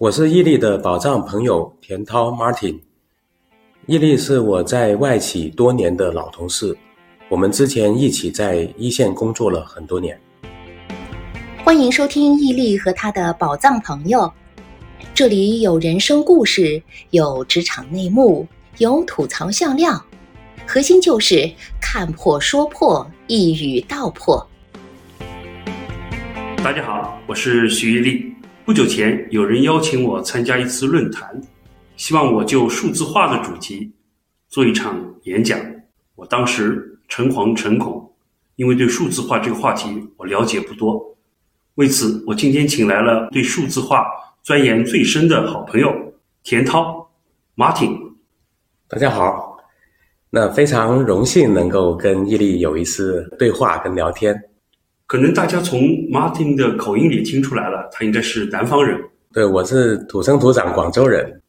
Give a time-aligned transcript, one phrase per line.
[0.00, 2.78] 我是伊利的宝藏朋友田涛 Martin。
[3.86, 6.78] 伊利是我在外企多年的老同事，
[7.28, 10.16] 我们之前一起在一线工作了很多年。
[11.64, 14.32] 欢迎收听伊利和他的宝藏朋友，
[15.12, 16.80] 这里有人生故事，
[17.10, 18.46] 有职场内幕，
[18.76, 20.00] 有吐槽笑料，
[20.64, 24.48] 核心就是看破说破，一语道破。
[26.58, 28.37] 大家好，我是徐一利。
[28.68, 31.40] 不久前，有人邀请我参加一次论坛，
[31.96, 33.90] 希望我就数字化的主题
[34.46, 35.58] 做一场演讲。
[36.16, 38.12] 我当时诚惶诚恐，
[38.56, 41.16] 因为对数字化这个话题我了解不多。
[41.76, 44.04] 为此，我今天请来了对数字化
[44.42, 45.90] 钻研最深的好朋友
[46.42, 47.10] 田涛
[47.56, 47.98] Martin。
[48.86, 49.56] 大家好，
[50.28, 54.38] 那非常荣幸能够跟伊利有一次对话跟聊天。
[55.08, 55.80] 可能大家从
[56.10, 59.00] Martin 的口音里听出来了，他应该是南方人。
[59.32, 61.40] 对，我是土生土长广州人。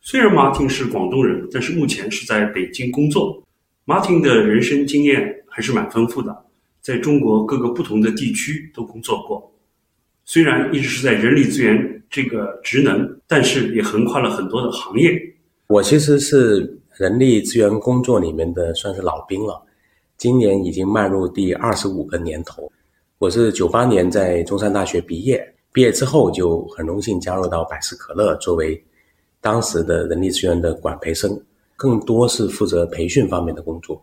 [0.00, 3.40] 虽然 Martin 是广东人，但是目前是在北京工作。
[3.86, 6.36] Martin 的人生经验还是蛮丰富的，
[6.80, 9.54] 在中国各个不同的地区都工作过。
[10.24, 15.12] 虽然一直是在人力资源这个职能，但是也横跨了很多的行业。
[15.68, 19.62] 我其实是人力资源工作里面的算是老兵了，
[20.16, 22.68] 今年已经迈入第二十五个年头。
[23.18, 28.78] 我是九八年在中山大学毕业，毕业之后就很荣幸加入到百事可乐，作为
[29.40, 31.40] 当时的人力资源的管培生，
[31.76, 33.96] 更多是负责培训方面的工作。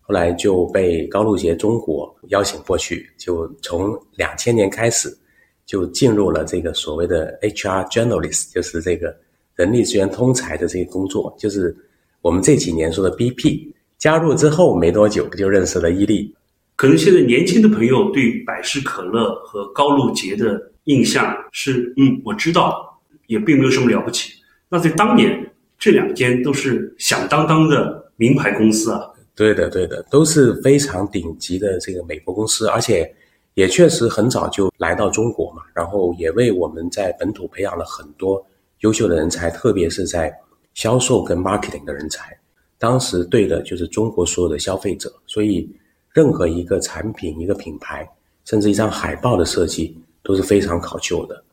[0.00, 5.16] 后来就被高露洁中国邀请过去，就从两千年开始
[5.64, 9.16] 就进入了这个所谓的 HR journalist，就是这个
[9.54, 11.76] 人力资源通才的这个工作，就是
[12.22, 13.72] 我们这几年说的 BP。
[13.98, 16.34] 加入之后没多久就认识了伊利。
[16.78, 24.34] 可能现在年轻的朋友对百事可乐和高露洁的印象是，嗯，我知道，也并没有什么了不起。
[24.68, 29.00] 那在当年，这两间都是响当当的名牌公司啊。
[29.34, 33.12] 对的，对的，都是非常顶级的这个美国公司，而且
[33.54, 38.40] 也确实很早就来到中国嘛，然后也为我们在本土培养了很多
[38.82, 40.32] 优秀的人才，特别是在
[40.74, 42.38] 销售跟 marketing 的人才。
[42.78, 45.68] 当时对的就是中国所有的消费者，所以。
[46.18, 48.04] 任何一个产品、一个品牌，
[48.44, 51.44] 甚至一张海报的设计都是非常考究的。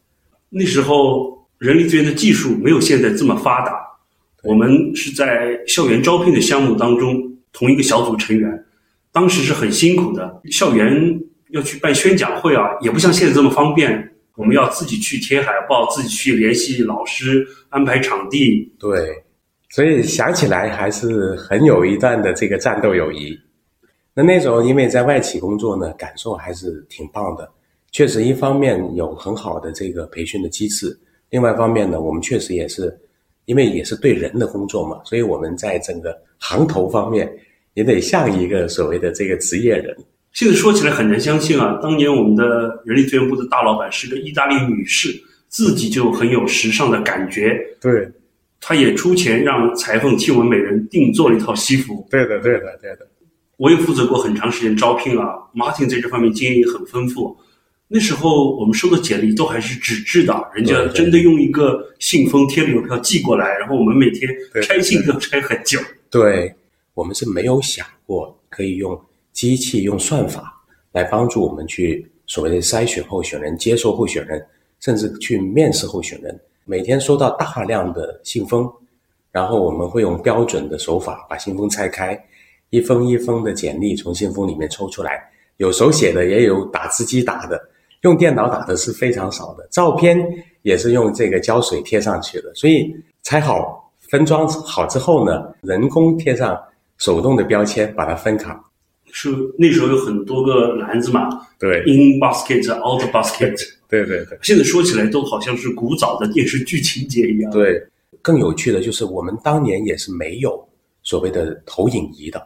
[0.49, 3.75] 那时候人力资源的技术没有现在这么发达，
[4.41, 8.65] 我们是在校园招聘的项目当中同一个小组成员，
[9.11, 10.41] 当时是很辛苦的。
[10.49, 11.21] 校园
[11.51, 18.73] 要去办宣讲会啊，也不像现在这么方便，我们要自己去贴海报，自己去联系老师安排场地。
[18.79, 19.13] 对，
[19.69, 23.39] 所以想起来还是很有一段的这个战斗友谊。
[24.17, 27.47] 那那时候，因为在外企工作呢，感受还是挺棒的。
[27.91, 30.97] 确实，一方面有很好的这个培训的机制，
[31.31, 32.97] 另外一方面呢，我们确实也是，
[33.43, 37.29] 因为也是对人的工作嘛，所以我们在整个行头方面
[37.73, 39.93] 也得像一个所谓的这个职业人。
[40.31, 45.09] 现在说起来很难相信啊，当年我们的人力资源部的大老板是个意大利女士，
[45.49, 47.57] 自己就很有时尚的感觉。
[47.81, 48.09] 对，
[48.61, 52.07] 她也出钱让裁缝替我们每人定做了一套西服。
[52.09, 53.05] 对的，对的，对的。
[53.57, 57.35] 我也负责过很长时间招聘啊，Martin 在这方面经验也很丰富。
[57.87, 64.27] 那时候我们收的简历都还是纸质的，人家真的用一个信封贴了邮票寄过来，然后我们每天
[64.63, 65.79] 拆信都要拆很久。
[66.09, 66.53] 对，
[66.95, 68.99] 我们是没有想过可以用
[69.31, 70.51] 机器、用算法
[70.91, 74.43] 来帮助我们去所谓的筛选候选人、接受候选人，
[74.79, 76.37] 甚至去面试候选人。
[76.65, 78.67] 每天收到大量的信封，
[79.31, 82.19] 然后我们会用标准的手法把信封拆开。
[82.75, 85.23] 一封一封的简历从信封里面抽出来，
[85.57, 87.57] 有手写的，也有打字机打的，
[88.01, 89.65] 用电脑打的是非常少的。
[89.71, 90.19] 照片
[90.61, 92.93] 也是用这个胶水贴上去的，所以
[93.23, 96.61] 拆好分装好之后呢，人工贴上
[96.97, 98.61] 手动的标签，把它分卡。
[99.13, 101.29] 是那时候有很多个篮子嘛？
[101.57, 103.55] 对，in basket，out basket。
[103.87, 104.37] 对对对。
[104.41, 107.49] 现在说起来都好像是古早的电视剧情节一样。
[107.53, 107.81] 对，
[108.21, 110.67] 更有趣的就是我们当年也是没有
[111.01, 112.45] 所谓的投影仪的。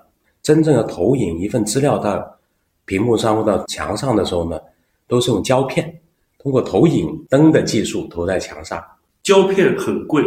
[0.49, 2.39] 真正的投影一份资料到
[2.85, 4.59] 屏幕上或到墙上的时候呢，
[5.07, 6.01] 都是用胶片，
[6.39, 8.83] 通过投影灯的技术投在墙上。
[9.21, 10.23] 胶片很贵，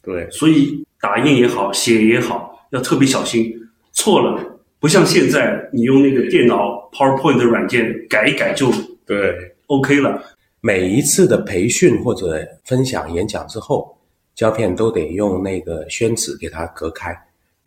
[0.00, 3.52] 对，所以打印也好，写也好，要特别小心。
[3.90, 4.40] 错了，
[4.78, 8.70] 不像现在，你用那个电脑 PowerPoint 的软件改一改就
[9.04, 9.34] 对
[9.66, 10.22] OK 了。
[10.60, 13.98] 每一次的培训或者分享演讲之后，
[14.36, 17.12] 胶片都得用那个宣纸给它隔开。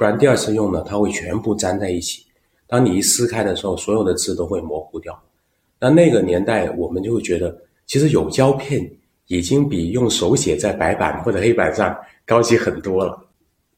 [0.02, 2.26] 不然第二次用呢，它会全部粘在一起。
[2.66, 5.16] 当你一撕开的时候，所有的字都会模糊掉。
[5.80, 7.56] 那那个年代，我们就会觉得，
[7.86, 8.92] 其实有胶片
[9.28, 11.96] 已经比用手写在白板或者黑板上
[12.26, 13.16] 高级很多了。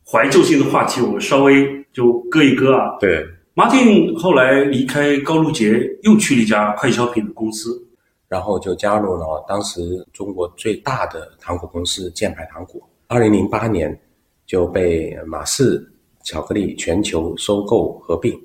[0.10, 2.96] 怀旧性的话题，我们稍微就搁一搁啊。
[3.02, 7.86] 对，马丁后来离开高露洁，又去了一家快消品的公司，
[8.30, 9.82] 然后就加入了当时
[10.14, 12.82] 中国最大的糖果公司箭牌糖果。
[13.08, 14.00] 二零零八年
[14.46, 15.86] 就被马氏
[16.24, 18.40] 巧克力全球收购合并。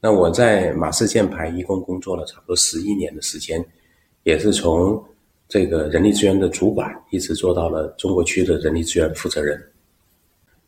[0.00, 3.64] 那我在马氏箭牌一共工作了差不多十一年的时间，
[4.22, 5.02] 也是从
[5.48, 9.60] 这个人力资源的主管，一直做到了中国区的人力资源负责人。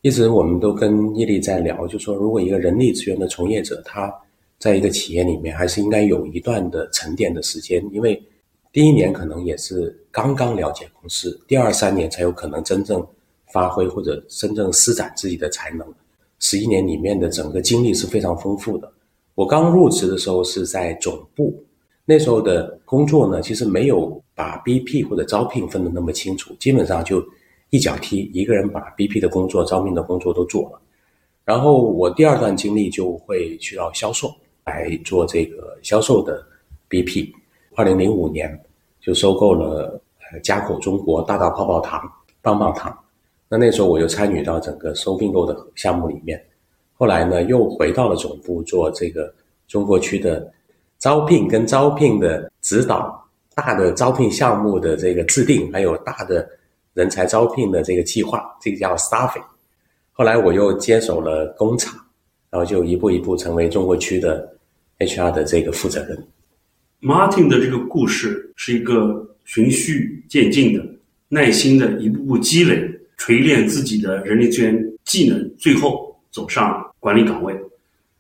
[0.03, 4.12] 一直我们都跟伊利在聊，就说如果一个人力资源的从业者，他
[4.59, 8.21] 在一个企业里面，还是应该有一段的沉淀的时间，因为
[8.73, 13.07] 第一年可能也是刚刚了解公司，第二三年才有可能真正
[13.53, 15.87] 发挥或者真正施展自己的才能。
[16.41, 18.93] 十一年里面的整个经历是非常丰富的。
[19.37, 21.55] 我刚入职的时候是在总部，
[22.05, 27.25] 那时候的工作呢，其实没有把 BP 或者招聘分得那么清楚，基本上就。
[27.73, 30.81] 一脚踢，一个人把 BP 的工作、招聘的工作都做了。
[31.45, 34.29] 然后我第二段经历就会去到销售
[34.65, 36.45] 来做这个销售的
[36.89, 37.33] BP。
[37.77, 38.61] 二零零五年
[39.01, 42.03] 就收购了呃佳口中国大大泡泡糖、
[42.43, 42.93] 棒棒糖。
[43.50, 46.43] 那那时候我就参与到整个收并购的项目里面。
[46.94, 49.35] 后来呢，又回到了总部做这个
[49.69, 50.50] 中国区的
[50.99, 56.49] 招聘跟招聘的指导、大的招聘项目的这个制定，还有大的。
[56.93, 59.44] 人才招聘的这个计划，这个叫 staffing。
[60.11, 61.97] 后来我又接手了工厂，
[62.50, 64.52] 然后就一步一步成为中国区的
[64.99, 66.26] HR 的这个负责人。
[67.00, 70.85] Martin 的这个故事是一个循序渐进的、
[71.29, 72.76] 耐心的一步步积累、
[73.21, 74.75] 锤炼自己的人力资源
[75.05, 77.55] 技能，最后走上管理岗位。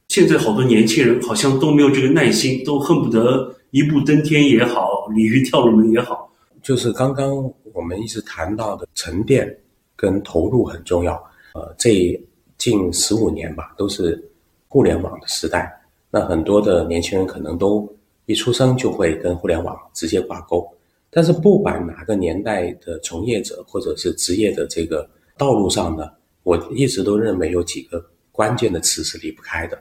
[0.08, 6.30] 现在好多年轻人好像都没有这个耐心，都恨不得一步登天也好，鲤鱼跳龙门也好，
[6.62, 7.50] 就是刚刚。
[7.72, 9.48] 我们一直谈到的沉淀
[9.94, 11.14] 跟投入很重要。
[11.54, 12.20] 呃，这
[12.58, 14.20] 近十五年吧，都是
[14.66, 15.72] 互联网的时代。
[16.10, 17.88] 那很多的年轻人可能都
[18.26, 20.68] 一出生就会跟互联网直接挂钩。
[21.10, 26.08] 但是不管哪个年代的从业者或者是职业的这个道路上呢，
[26.44, 29.76] 我一直都认为有几个关键的词是离不开的。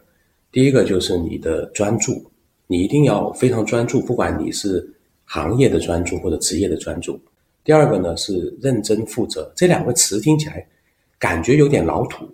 [0.51, 2.25] 第一个就是你的专注，
[2.65, 4.91] 你一定要非常专注，不管你是
[5.25, 7.19] 行业的专注或者职业的专注。
[7.63, 10.67] 第二个呢是认真负责，这两个词听起来
[11.19, 12.27] 感觉有点老土。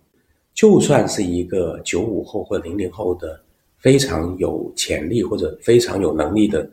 [0.54, 3.38] 就算是一个九五后或零零后的
[3.78, 6.66] 非常有潜力或者非常有能力的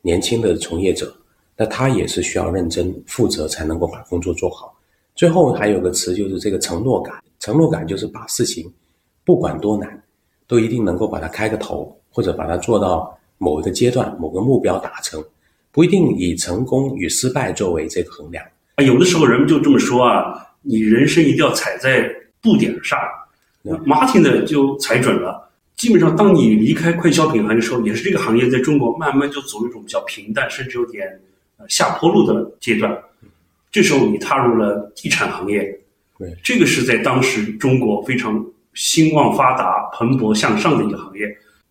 [0.00, 1.14] 年轻的从业者，
[1.58, 4.74] 那他也是需要认真负责才能够把工作做好。
[5.16, 8.72] 最后还有个词就是这个承诺感，承诺感就是把事情
[9.24, 10.00] 不管多难，
[10.46, 15.22] 都一定能够把它开个头，或者把它做到某一个阶段、某个目标达成。
[15.70, 18.44] 不一定以成功与失败作为这个衡量
[18.76, 22.08] 啊，有的时候人们就这么说啊，你人生一定要踩在
[22.40, 22.98] 步点上。
[23.84, 25.50] 马丁的就踩准了。
[25.76, 31.27] 基本上，当你离开快消品行业的时候，也是这个行业在中国慢慢就走一种比较平淡，甚至有点呃
[31.68, 32.96] 下坡路的阶段。
[33.70, 35.62] 这时候你踏入了地产行业，
[36.18, 38.44] 对，这个是在当时中国非常
[38.74, 41.26] 兴旺发达、蓬勃向上的一个行业。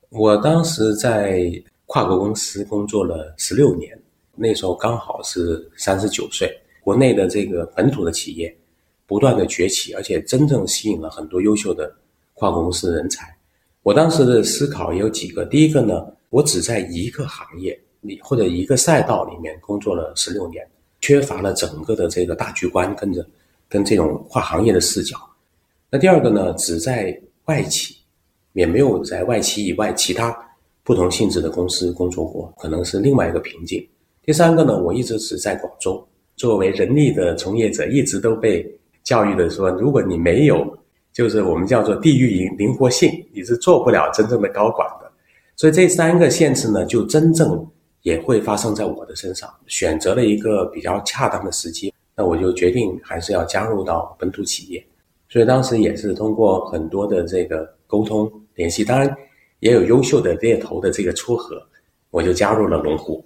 [0.09, 1.49] 我当时在。
[1.89, 3.97] 跨国公司工作了十六年，
[4.35, 6.53] 那时候刚好是三十九岁。
[6.81, 8.53] 国内的这个本土的企业
[9.05, 11.89] 不断的崛起，而且真正吸引了很多优秀的
[12.33, 13.33] 跨国公司人才。
[13.83, 20.67] 我当时的思考也有几个：第一个呢，我只在一个行业你或者一个赛道里面工作了十六年，
[21.01, 23.25] 缺乏了整个的这个大局观，跟着
[23.67, 25.17] 跟这种跨行业的视角。
[25.89, 27.95] 那第二个呢，只在外企，
[28.53, 30.35] 也没有在外企以外其他。
[30.83, 33.85] 不同性质的公司工作过，可能是另外一个瓶颈。
[34.23, 36.01] 第三个呢，我一直是在广州，
[36.37, 38.65] 作为人力的从业者，一直都被
[39.03, 40.65] 教育的说，如果你没有，
[41.11, 45.11] 就是我们叫做地域灵灵活性，你是做不了真正的高管的。
[45.57, 47.67] 所以这三个限制呢，就真正
[48.07, 49.49] 也会发生在我的身上。
[49.67, 54.85] 选择了一个比较恰当的时机，那我就决定还是要加入到本土企业。
[55.29, 59.15] 所以当时也是通过很多的这个沟通联系，当然。
[59.59, 61.59] 也有优秀的猎头的这个撮合，
[62.11, 63.25] 我就加入了龙湖。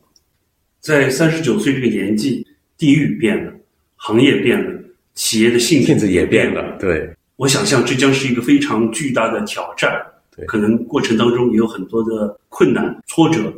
[0.80, 2.48] 在三十九岁这个年纪，
[2.78, 3.52] 地域变了，
[3.98, 4.82] 行业变了，
[5.14, 6.78] 企业的性性质也变了。
[6.80, 9.92] 对，我想象这将是一个非常巨大的挑战。
[10.34, 13.54] 对，可能过程当中也有很多的困难挫折。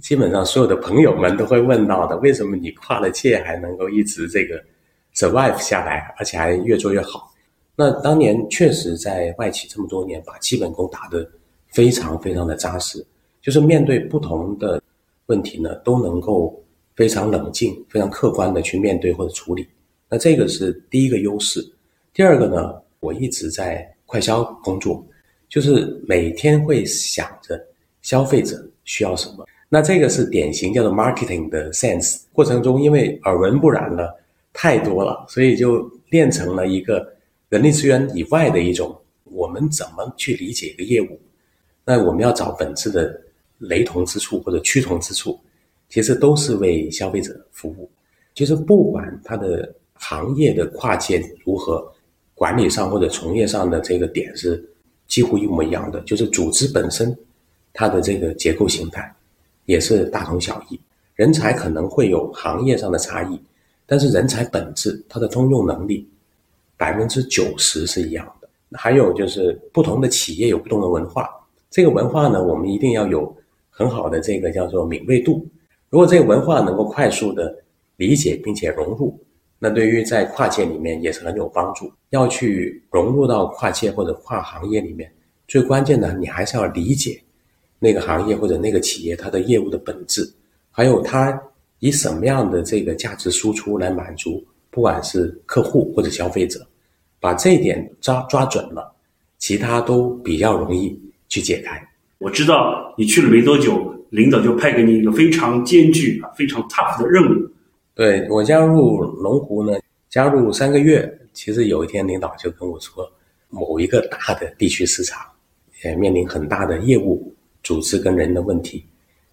[0.00, 4.62] 基本上所有的朋友们都会问到的：为什么你跨了界还能够一直这个
[5.14, 7.32] survive 下来，而且还越做越好？
[7.74, 11.28] 那当年确实在外企这么多年，把基本功打得。
[11.72, 13.04] 非常非常的扎实，
[13.42, 14.80] 就是面对不同的
[15.26, 16.58] 问题呢，都能够
[16.94, 19.66] 非常冷静、非常客观的去面对或者处理。
[20.08, 21.60] 那这个是第一个优势。
[22.14, 25.04] 第二个呢，我一直在快销工作，
[25.50, 27.60] 就是每天会想着
[28.00, 29.44] 消费者需要什么。
[29.68, 32.22] 那这个是典型叫做 marketing 的 sense。
[32.32, 34.18] 过程中因为耳闻不染了
[34.52, 37.12] 太多了，所以就练成了一个
[37.48, 41.18] 人力资源以外的一种，我们怎么去理解一个业务？
[41.84, 43.20] 那我们要找本质的
[43.58, 45.38] 雷同之处或者趋同之处，
[45.88, 47.90] 其实都是为消费者服务。
[48.34, 51.92] 其实不管它的行业的跨界如何。
[52.38, 54.62] 管理上或者从业上的这个点是
[55.08, 57.16] 几乎一模一样的，就是组织本身
[57.72, 59.10] 它的这个结构形态
[59.66, 60.80] 也是大同小异。
[61.14, 63.40] 人才可能会有行业上的差异，
[63.84, 66.08] 但是人才本质它的通用能力
[66.76, 68.48] 百分之九十是一样的。
[68.72, 71.28] 还有就是不同的企业有不同的文化，
[71.70, 73.34] 这个文化呢，我们一定要有
[73.70, 75.46] 很好的这个叫做敏锐度。
[75.88, 77.54] 如果这个文化能够快速的
[77.96, 79.18] 理解并且融入。
[79.58, 81.90] 那对于在跨界里面也是很有帮助。
[82.10, 85.10] 要去融入到跨界或者跨行业里面，
[85.48, 87.18] 最关键的你还是要理解
[87.78, 90.28] 那个行业或者那个企业它的业务的本质，
[90.70, 91.38] 还有它
[91.80, 96.66] 以什么样的这个价值输出来满足，不管是客户或者消费者，
[97.20, 98.94] 把这一点抓抓准了，
[99.38, 101.80] 其他都比较容易去解开。
[102.18, 107.50] 我知道你去了没多久，领导就派给你一个非常艰巨啊、非常 tough 的任务。
[107.94, 109.78] 对我加入龙湖呢，
[110.08, 113.06] 加入三个月，其实有一天领导就跟我说，
[113.50, 115.20] 某一个大的地区市场，
[115.84, 117.32] 也面临很大的业务
[117.66, 118.86] 组织跟人的问题，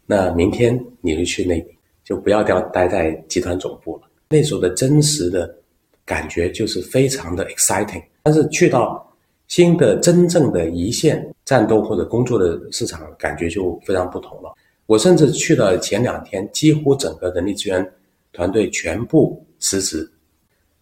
[0.08, 4.10] 那明天你就去那里，就不要掉待在集团总部了。
[4.30, 5.56] 那时候的真实的
[6.04, 9.08] 感觉就是非常的 exciting，但是去到
[9.48, 14.52] 新的真正的一线战斗或者工作的市场，感觉就非常不同了。
[14.88, 17.88] 我甚至去了前两天，几乎整个人力资源。
[18.36, 20.12] 团队全部辞职，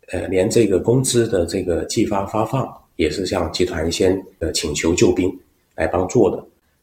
[0.08, 2.65] 呃，连这个工资的这个计发发放
[2.96, 5.29] 也是向集团先呃请求救兵
[5.75, 6.41] 来帮做的。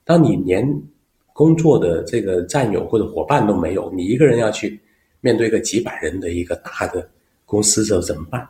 [0.08, 0.66] 当你连
[1.34, 4.80] 工作的这个战友或者伙伴都没有，你一个人要去
[5.20, 7.06] 面对个几百人的一个大的
[7.44, 8.48] 公司，这怎么办？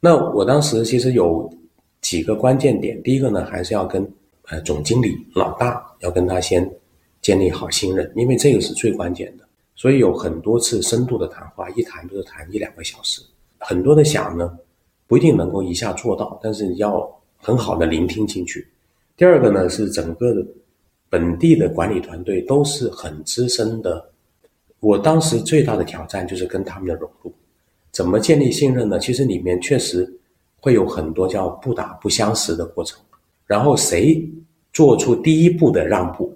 [0.00, 1.52] 那我当时其实有
[2.00, 4.10] 几个关键点，第一个呢，还是要跟
[4.48, 6.66] 呃总经理老大要跟他先
[7.20, 9.44] 建立好信任，因为这个是最关键的。
[9.74, 13.20] 所以有很多次深度的谈话，一谈就是谈一两个小时。
[13.58, 14.58] 很多的想呢，
[15.06, 18.66] 不一定能够一下做到，但是要很好的聆听进去。
[19.14, 20.46] 第二个呢，是整个的
[21.16, 24.06] 本地的管理团队都是很资深的。
[24.80, 27.32] 我当时最大的挑战就是跟他们的融入，
[27.90, 28.98] 怎么建立信任呢？
[28.98, 30.06] 其实里面确实
[30.60, 33.00] 会有很多叫不打不相识的过程。
[33.46, 34.22] 然后谁
[34.74, 36.30] 做出第一步的让步？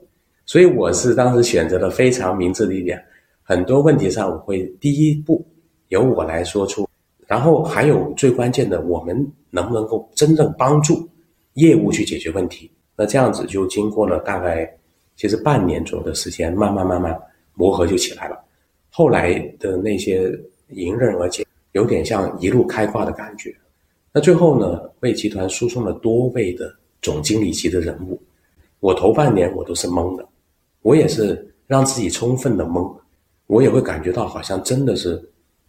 [0.46, 2.98] 所以我是当时选择了非常明智的一点。
[3.42, 5.44] 很多问题上，我会第一步
[5.88, 6.88] 由我来说出，
[7.26, 11.06] 然后还有最关键的，我们能不能够真正帮助
[11.52, 12.70] 业务去解决问题？
[13.00, 14.70] 那这样子就经过了大概
[15.16, 17.18] 其实半年左右的时间，慢慢慢慢
[17.54, 18.38] 磨合就起来了。
[18.90, 20.30] 后来的那些
[20.68, 23.56] 迎刃而解，有点像一路开挂的感觉。
[24.12, 28.20] 那最后呢，为集团输送了多位的总经理级的人物，
[28.80, 30.28] 我头半年我都是懵的，
[30.82, 32.94] 我也是让自己充分的懵。
[33.46, 35.18] 我也会感觉到好像真的是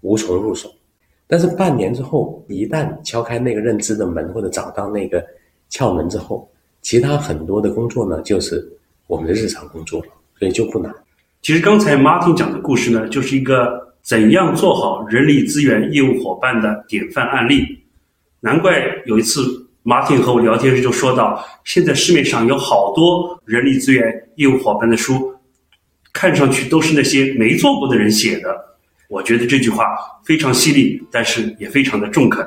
[0.01, 0.69] 无从入手，
[1.27, 5.25] 但是半年之后，一旦敲开那个认知的门或者找到那个
[5.69, 6.45] 窍门之后，
[6.81, 8.67] 其他很多的工作呢，就是
[9.07, 10.07] 我们的日常工作了，
[10.37, 10.93] 所以就不难。
[11.41, 17.65] 其实刚才 Martin 讲的故事呢，就是一个怎样做好人力资源业务伙伴的典范案例。
[18.39, 19.41] 难怪有一次
[19.83, 25.33] Martin 和我聊天时就说到，现在市面上有好多人力资源业务伙伴的书。
[26.13, 28.53] 看上去都是那些没做过的人写的，
[29.07, 29.85] 我觉得这句话
[30.25, 32.45] 非常犀利，但是也非常的中肯。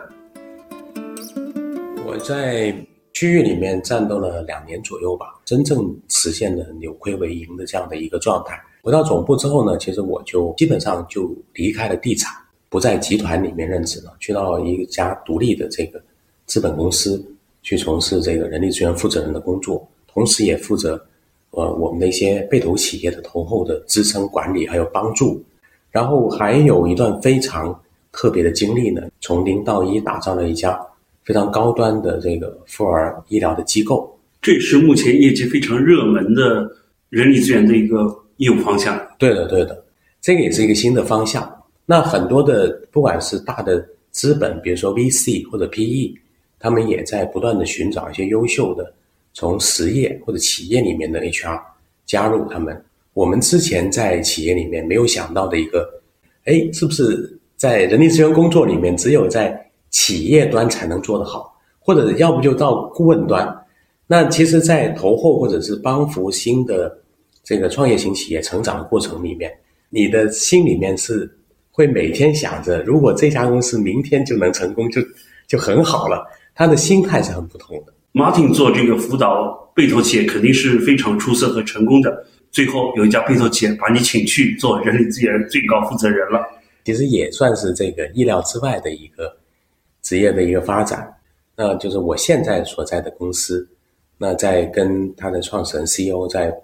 [2.04, 2.74] 我在
[3.14, 8.60] 区域里面战斗了两年左右吧，真正实现了扭亏为盈的这样的一个状态。
[8.82, 12.30] 回到总部之后呢，其实我就基本上就离开了地产，
[12.68, 16.02] 不在集团里面任职了，去到一家独立的这个
[16.44, 17.24] 资本公司
[17.62, 21.02] 去从事这个人力资源负责人的工作，同时也负责。
[21.56, 25.40] 呃，我们的一些被投企业的投后的支撑管理还有帮助，
[25.92, 27.80] 然后还有一段非常
[28.10, 30.76] 特别的经历呢，从零到一打造了一家
[31.24, 36.70] 非常高端的这个妇儿医疗的机构，这也是目前业界非常热门的
[37.08, 39.00] 人力资源的一个业务方向。
[39.18, 39.84] 对的，对的，
[40.20, 41.50] 这个也是一个新的方向。
[41.86, 46.14] 那很多的不管是大的资本，比如说 VC 或者 PE，
[46.58, 48.92] 他们也在不断的寻找一些优秀的。
[49.36, 51.60] 从实业或者企业里面的 HR
[52.06, 55.90] 加入他们，我们之前在企业里面没有想到的一个
[56.44, 63.48] 哎，是不是在人力资源工作里面，只有在企业端才能做得好，或者要不就到顾问端？
[64.08, 66.98] 那其实，在投后或者是帮扶新的
[67.44, 69.52] 这个创业型企业成长的过程里面，
[69.90, 71.32] 你的心里面是
[71.70, 75.00] 会每天想着，如果这家公司明天就能成功，就
[75.46, 76.26] 就很好了。
[76.56, 77.94] 他的心态是很不同的。
[78.12, 82.26] Martin 做这个辅导被投企业肯定是非常出色和成功的。
[82.50, 86.44] 最后有一家被投企业把你请去做人力资源最高负责人了，
[86.84, 89.36] 其实也算是这个意料之外的一个
[90.04, 91.12] 职业的一个发展。
[91.56, 93.68] 那就是我现在所在的公司，
[94.16, 96.56] 那在跟他的创始人 CEO 在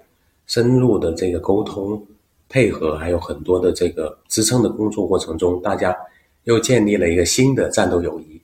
[0.46, 2.00] 深入的这个沟通
[2.48, 5.96] 配合，还有很多的这个支撑的工作过程中，大家
[6.44, 8.40] 又建立了一个新的战斗友谊。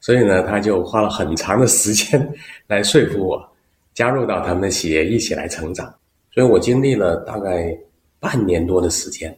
[0.00, 2.32] 所以呢，他就花了很长的时间
[2.66, 3.48] 来说服我
[3.94, 5.94] 加入到他们的企业，一起来成长。
[6.32, 7.74] 所以我经历了大概
[8.18, 9.34] 半年多的时间，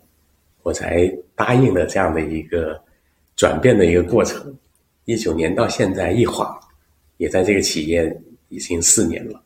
[0.62, 2.80] 我才答应了这样的一个
[3.36, 4.56] 转变的一个过程。
[5.06, 6.52] 一九年到现在一晃，
[7.16, 9.40] 也在这个企业已经四年了。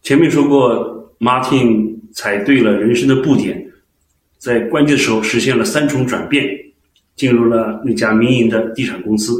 [0.00, 3.72] 前面说过，Martin 踩对了人生的步点，
[4.38, 6.46] 在关键时候实现了三重转变，
[7.16, 9.34] 进入了那家民营的地产公司。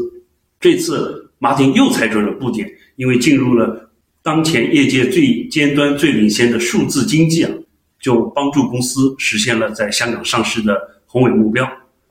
[0.58, 3.88] 这次 Martin 又踩准了步点，因为进入了
[4.20, 7.52] 当前业界最尖端、最领先的数字经济啊，
[8.00, 11.70] 就帮助公司实现了在香港上市的宏伟目标。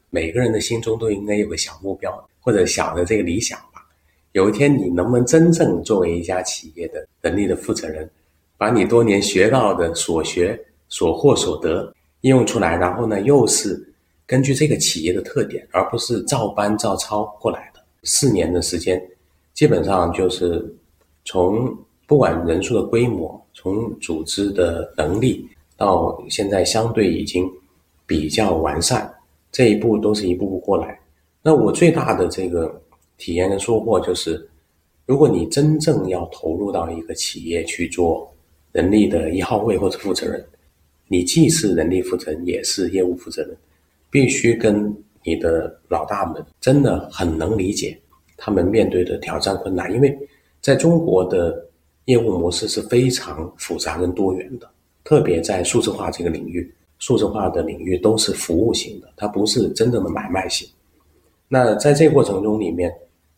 [0.10, 2.10] 每个人的心中都应该有个小目标
[2.44, 3.82] 或者小的这个理想吧。
[4.34, 8.10] 有一天，你能不能真正作为一家企业的能力的负责人，
[8.58, 10.60] 把你多年学到的所学、
[10.90, 13.82] 所获、所得应用出来，然后呢，又是
[14.26, 17.80] 根据这个企业的特点，而不是照搬照抄过来的。
[18.04, 19.02] 四年的时间，
[19.54, 20.64] 基本上就是
[21.26, 21.76] 从
[22.08, 25.48] 不管人数的规模，从组织的能力，
[25.78, 27.48] 到现在相对已经
[28.08, 29.14] 比较完善，
[29.52, 31.00] 这一步都是一步步过来。
[31.44, 32.82] 那我最大的这个
[33.18, 34.50] 体验跟收获就是，
[35.06, 38.34] 如果你真正要投入到一个企业去做
[38.72, 40.44] 人力的一号位或者负责人，
[41.08, 43.56] 你既是人力负责人，也是业务负责人，
[44.10, 44.92] 必须跟。
[45.26, 47.98] 你的老大们真的很能理解
[48.36, 50.14] 他们面对的挑战困难，因为
[50.60, 51.66] 在中国的
[52.08, 54.70] 业务模式是非常复杂跟多元的，
[55.06, 60.68] 特别在数字化这个领域，数字化的领域都是服务型的，它不是真正的买卖型。
[61.54, 62.92] 那在这过程中里面，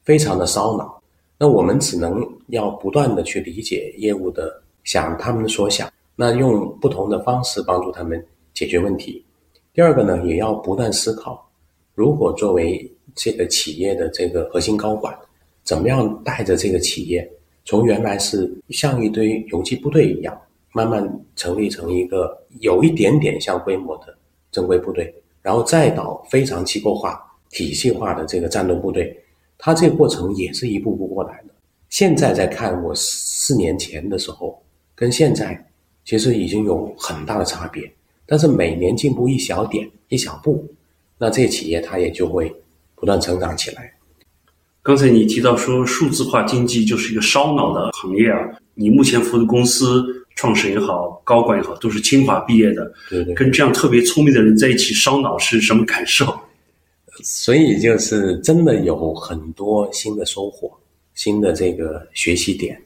[0.05, 1.01] 非常的烧脑。
[1.37, 9.21] 那我们只能要不断的去理解业务的想他们所想，那用不同的方式帮助他们解决问题。
[9.73, 11.45] 第二个呢，也要不断思考。
[11.93, 15.13] 如果作为这个企业的这个核心高管，
[15.65, 17.29] 怎么样带着这个企业，
[17.65, 20.39] 从原来是像一堆游击部队一样，
[20.71, 24.17] 慢慢成立成一个有一点点像规模的
[24.53, 27.21] 正规部队，然后再到非常机构化、
[27.55, 29.17] 体系化的这个战斗部队，
[29.57, 31.53] 它这个过程也是一步步过来的。
[31.87, 34.61] 现在在看我四年前的时候，
[34.93, 35.65] 跟现在
[36.03, 37.89] 其实已经有很大的差别，
[38.25, 40.67] 但是每年进步一小点、一小步。
[41.17, 42.53] 那这些企业它也就会
[42.93, 43.89] 不断成长起来。
[44.83, 48.37] 刚才你提到说数字化经济就是一个烧脑的行业啊，
[48.73, 50.03] 你目前服务的公司
[50.35, 56.25] 创始人也好，高管也好，都是清华毕业的，对对，跟这样特别聪明的人在一起烧脑是什么感受？
[57.23, 60.71] 所以就是真的有很多新的收获，
[61.13, 62.81] 新的这个学习点，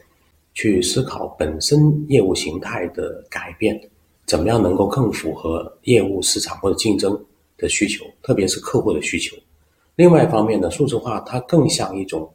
[0.54, 3.80] 去思考本身业务形态的改变，
[4.26, 7.20] 怎么样能够更符合业务市场或者竞争。
[7.62, 9.36] 的需求，特别是客户的需求。
[9.98, 12.26] 另外一方面呢，数字化它更像一种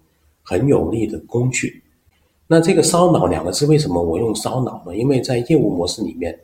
[0.42, 1.83] 很有力的工具。
[2.46, 4.94] 那这个“烧脑”两个字，为什么我用“烧脑”呢？
[4.94, 6.38] 因为在业务模式里面，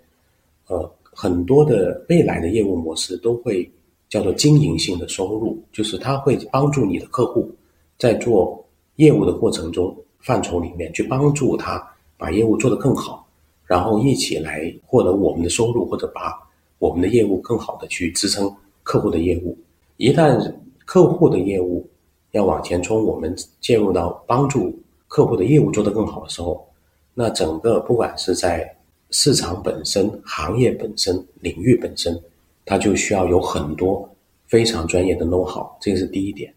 [0.68, 3.70] 呃，很多的未来的业务模式都会
[4.10, 7.50] 叫做经营性的收入，就是它会帮助你的客户
[7.96, 8.62] 在做
[8.96, 11.82] 业务的过程中范畴里面去帮助他
[12.18, 13.26] 把业务做得更好，
[13.64, 16.38] 然后一起来获得我们的收入，或者把
[16.78, 18.54] 我们的业务更好的去支撑。
[18.82, 19.56] 客户的业务，
[19.98, 20.52] 一旦
[20.84, 21.88] 客户的业务
[22.32, 26.66] 要往前冲，我们介入到帮助客户的业务做得更好的时候，
[27.14, 28.76] 那整个不管是在
[29.10, 32.20] 市场本身、行业本身、领域本身，
[32.64, 34.08] 它就需要有很多
[34.46, 36.52] 非常专业的 know how，这个是第一点。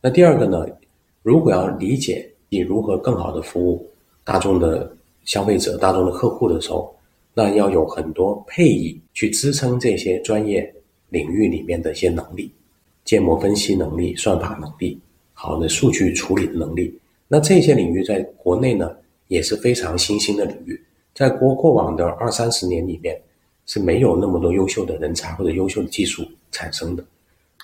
[0.00, 0.66] 那第二个呢，
[1.22, 3.88] 如果要理解你如何更好的服务
[4.24, 6.94] 大众的消费者、大众的客户的时候，
[7.32, 10.72] 那要有很多配以去支撑这些专业。
[11.10, 12.50] 领域里面的一些能力，
[13.04, 14.98] 建模分析能力、算法能力、
[15.32, 16.92] 好的数据处理的能力，
[17.28, 18.90] 那这些领域在国内呢
[19.28, 20.82] 也是非常新兴的领域，
[21.14, 23.16] 在过过往的二三十年里面
[23.66, 27.04] 是没有那么多优秀的人才或者优秀的技术产生的。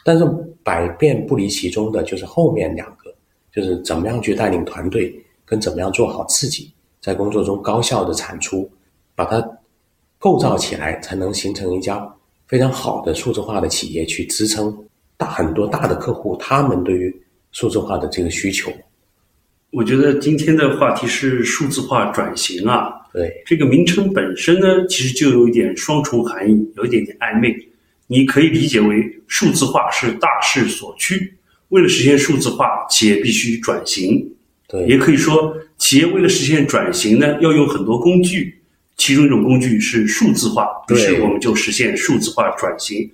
[0.04, 0.24] 但是
[0.62, 3.14] 百变不离其中的就是后面两个，
[3.52, 8.70] 就是怎么样去带领团队，跟怎么样做好自己，在工作中高效的产出，
[9.14, 9.46] 把它
[10.18, 12.10] 构造起来，才能形成一家
[12.46, 14.74] 非常好的数字化的企业，去支撑
[15.16, 18.72] 大很多大的客户他们对于数字化的这个需求。
[19.70, 27.56] 我觉得今天的话题是数字化转型啊，对，这个名称本身呢，其实就有一点双重含义，有一点点暧昧。
[28.08, 31.32] 你可以理解为数字化是大势所趋，
[31.68, 34.28] 为了实现数字化，企业必须转型。
[34.66, 38.60] 对，也可以说，企业为了实现转型呢，要用很多工具，
[38.96, 43.08] 其中一种工具是数字化，于是我们就实现数字化转型。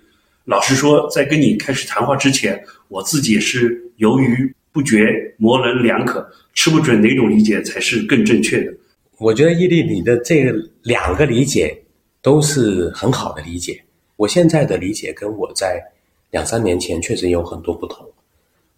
[0.47, 8.75] 老实说，在跟你开始谈话之前，我自己也是犹豫不觉、模棱两可，吃不准哪种理解才是更正确的。
[9.17, 11.83] 我觉得伊利，你的这两个理解
[12.21, 13.83] 都是很好的理解。
[14.17, 15.83] 我现在的理解跟我在
[16.31, 18.07] 两三年前确实有很多不同。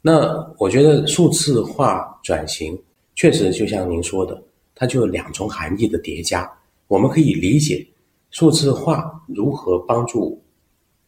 [0.00, 2.80] 那我觉得数字化转型
[3.16, 4.40] 确实就像您说的，
[4.76, 6.48] 它就有两重含义的叠加。
[6.86, 7.84] 我们可以理解
[8.30, 10.40] 数字化如何帮助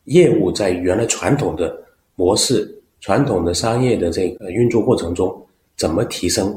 [0.06, 1.80] 业务在原来传统的
[2.16, 5.34] 模式、传统的商业的这个运作过程中，
[5.76, 6.48] 怎么提升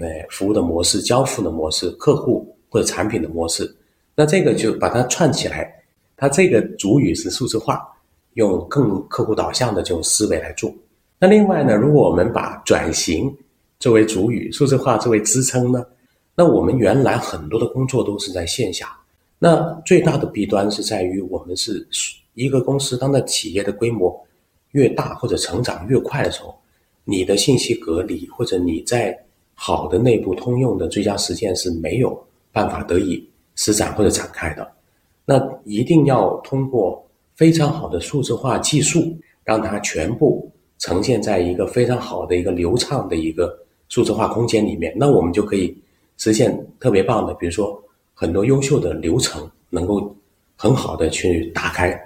[0.00, 3.74] 呃服务的模式、交付的模式、客户或者产品的模式。
[4.14, 5.74] 那这个就把它串起来。
[6.20, 7.80] 它这个主语是数字化，
[8.34, 10.68] 用更客户导向的这种思维来做。
[11.20, 13.32] 那另外呢，如果我们把转型
[13.78, 15.86] 作为主语，数字化作为支撑呢，
[16.34, 18.96] 那我们原来很多的工作都是在线下。
[19.38, 21.86] 那最大的弊端是在于，我们是
[22.34, 24.20] 一个公司，当在企业的规模
[24.72, 26.54] 越大或者成长越快的时候，
[27.04, 29.18] 你的信息隔离或者你在
[29.54, 34.70] 好的内部通用的最佳实践是没有办法得以施展或者展开的。
[35.24, 37.04] 那一定要通过
[37.34, 44.92] 非常好的数字化技术，让它全部呈现在一个非常好的一个流畅的一个数字化空间里面。
[44.96, 45.76] 那我们就可以
[46.16, 47.82] 实现特别棒的，比如说
[48.14, 50.14] 很多优秀的流程能够
[50.56, 51.98] 很好的去打开，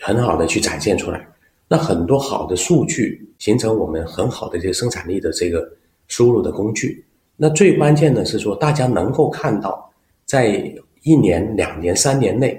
[0.00, 1.26] 很好的去展现出来。
[1.68, 5.68] 那很多好的数据形成我们很好的这个生产力的这个
[6.08, 7.04] 输入的工具。
[7.36, 9.92] 那最关键的是说，大家能够看到
[10.24, 10.74] 在。
[11.06, 12.58] 一年、两年、三年内，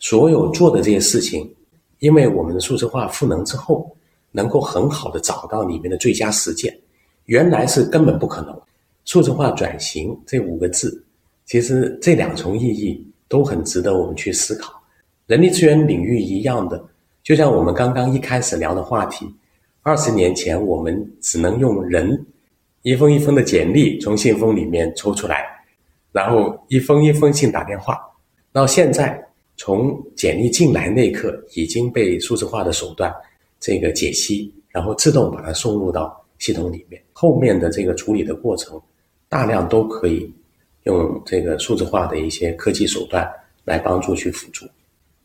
[0.00, 1.48] 所有做的这些事情，
[2.00, 3.88] 因为我们的数字化赋能之后，
[4.32, 6.76] 能够很好的找到里面的最佳实践，
[7.26, 8.60] 原来是根本不可能。
[9.04, 11.04] 数字化转型这五个字，
[11.46, 14.72] 其实这两重意义都很值得我们去思考。
[15.28, 16.84] 人力资源领域一样的，
[17.24, 19.26] 就像我们刚刚一开始聊的话题，
[19.80, 22.26] 二十年前我们只能用人
[22.82, 25.46] 一封一封的简历从信封里面抽出来。
[26.12, 27.98] 然后一封一封信打电话，
[28.52, 29.20] 到现在
[29.56, 33.12] 从简历进来那一刻已经被数字化的手段
[33.58, 37.02] 这个解析，然后自动把它送入到系统里面。
[37.14, 38.78] 后面的这个处理的过程，
[39.30, 40.30] 大量都可以
[40.82, 43.26] 用这个数字化的一些科技手段
[43.64, 44.66] 来帮助去辅助。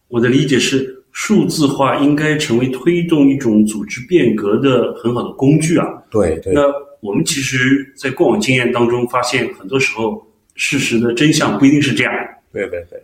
[0.07, 5.85] 我的理解是，数字化应该成为推动一种组织变革的很好的工具啊。
[6.09, 6.53] 对对。
[6.53, 6.61] 那
[7.01, 10.25] 我们其实，在过往经验当中发现，很多时候。
[10.61, 12.13] 事实的真相不一定是这样。
[12.51, 13.01] 对对对，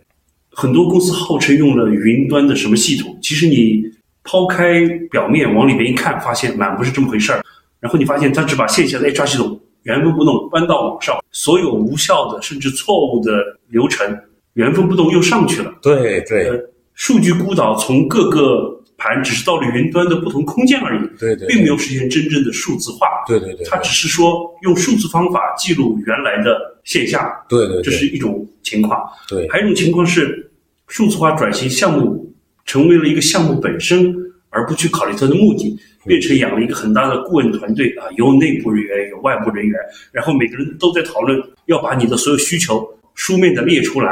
[0.50, 3.82] 很多公司号称用了云端的什么系统，其实你
[4.24, 7.42] 抛开表面往里边一看，发现满不是这么回事儿。
[7.80, 13.32] 然后你发现他只把线下的 HR 系统原封不动搬到网上，所有无效的甚至错误的
[13.68, 14.06] 流程
[14.52, 15.74] 原封不动又上去了。
[15.80, 16.62] 对对，
[16.96, 18.74] 数据孤岛从各个。
[18.98, 30.50] 盘只是到了云端的不同空间而已，对对，并没有实现真正的数字化，对对对，它只是说用数字方法记录原来的线下，对对，这是一种情况，对，还有一种情况是
[30.86, 34.16] 数字化转型项目成为了一个项目本身，
[34.48, 39.78] 而不去考虑它的目的，变成养了一个很大的顾问团队啊，有内部人员，有外部人员，
[40.10, 44.10] 然后每个人都在讨论要把你的所有需求书面的列出来。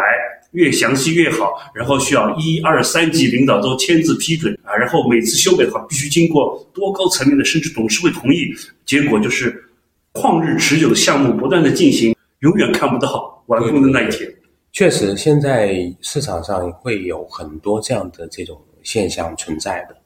[0.54, 8.52] 越详细越好，然后需要一二三级领导都签字批准啊，然后每次修改的话必须经过多高层面的，甚至董事会同意，
[8.86, 9.64] 结果就是
[10.12, 14.32] 旷日持久的项目不断的进行，永远看不到完工的那一天。
[14.72, 19.96] 确实，现在市场上会有很多这样的这种现象存在的。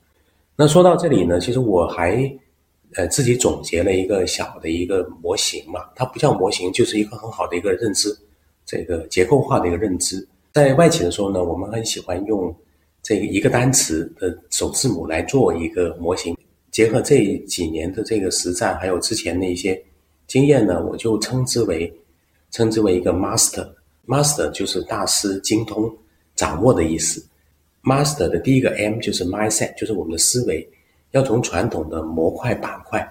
[0.56, 2.30] 那说到这里呢，其实我还
[2.94, 8.16] 呃自己总结了一个小的一个模型嘛，它不叫模型，就是一个很好的一个认知，
[8.64, 10.26] 这个结构化的一个认知。
[10.58, 12.52] 在外企的时候呢，我们很喜欢用
[13.00, 16.36] 这一个单词的首字母来做一个模型。
[16.72, 19.80] 结合这几年的这个实战，还有之前的一些
[20.26, 21.92] 经验呢，我就称之为
[22.50, 23.68] 称之为一个 master。
[24.04, 25.88] master 就是大师、精通、
[26.34, 27.24] 掌握的意思。
[27.84, 30.68] master 的第一个 M 就是 mindset，就是我们的思维
[31.12, 33.08] 要从传统的模块板块，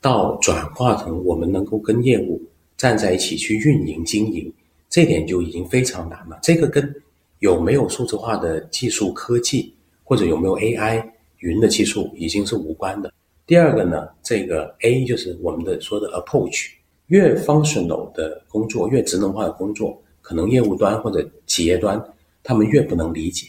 [0.00, 2.40] 到转化成我们能够跟业务
[2.78, 4.50] 站在一起去运营经营，
[4.90, 6.38] 这点就已经非常难了。
[6.42, 6.94] 这个跟
[7.38, 9.72] 有没有数字化的技术科技，
[10.04, 11.02] 或者有没有 AI
[11.38, 13.10] 云的技术，已经是无关的。
[13.46, 16.68] 第二个呢，这个 A 就是我们的说的 approach，
[17.06, 22.02] 越 functional 的工作，越职能化的工作，可能业务端或者企业端
[22.42, 23.48] 他们越不能理解。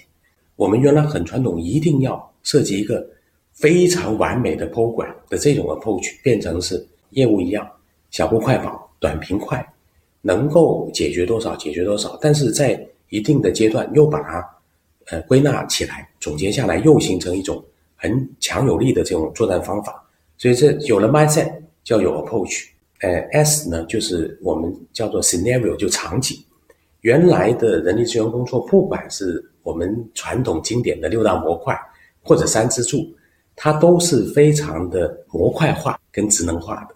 [0.55, 3.05] 我们原来很传统，一定要设计一个
[3.51, 7.67] 非常完美的 program 的这种 approach，变成是业务一样，
[8.11, 9.70] 小步快跑，短平快，
[10.21, 12.17] 能够解决多少解决多少。
[12.21, 12.79] 但是在
[13.09, 14.49] 一定的阶段，又把它
[15.07, 17.63] 呃归纳起来，总结下来，又形成一种
[17.95, 20.03] 很强有力的这种作战方法。
[20.37, 21.51] 所以这有了 mindset，
[21.83, 22.65] 就要有 approach。
[23.01, 26.37] 呃，S 呢，就是我们叫做 scenario，就场景。
[27.01, 31.75] 原来的人力资源工作，不管是我们传统经典的六大模块
[32.21, 32.97] 或者三支柱，
[33.55, 36.95] 它都是非常的模块化跟职能化的。